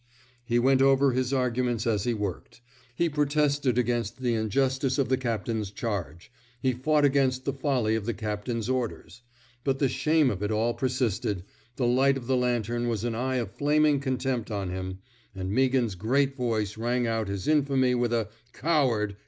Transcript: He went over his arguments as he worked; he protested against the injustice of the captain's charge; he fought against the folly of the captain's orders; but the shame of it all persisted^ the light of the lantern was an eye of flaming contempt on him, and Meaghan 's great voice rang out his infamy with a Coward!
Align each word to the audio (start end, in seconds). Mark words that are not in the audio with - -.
He 0.43 0.57
went 0.57 0.81
over 0.81 1.11
his 1.11 1.31
arguments 1.31 1.85
as 1.85 2.05
he 2.05 2.15
worked; 2.15 2.61
he 2.95 3.07
protested 3.07 3.77
against 3.77 4.19
the 4.19 4.33
injustice 4.33 4.97
of 4.97 5.09
the 5.09 5.15
captain's 5.15 5.69
charge; 5.69 6.31
he 6.59 6.73
fought 6.73 7.05
against 7.05 7.45
the 7.45 7.53
folly 7.53 7.93
of 7.93 8.07
the 8.07 8.13
captain's 8.15 8.67
orders; 8.67 9.21
but 9.63 9.77
the 9.77 9.87
shame 9.87 10.31
of 10.31 10.41
it 10.41 10.49
all 10.49 10.75
persisted^ 10.75 11.43
the 11.75 11.85
light 11.85 12.17
of 12.17 12.25
the 12.25 12.35
lantern 12.35 12.87
was 12.87 13.03
an 13.03 13.13
eye 13.13 13.35
of 13.35 13.51
flaming 13.51 13.99
contempt 13.99 14.49
on 14.49 14.71
him, 14.71 14.97
and 15.35 15.51
Meaghan 15.51 15.87
's 15.87 15.93
great 15.93 16.35
voice 16.35 16.77
rang 16.79 17.05
out 17.05 17.27
his 17.27 17.47
infamy 17.47 17.93
with 17.93 18.11
a 18.11 18.27
Coward! 18.53 19.17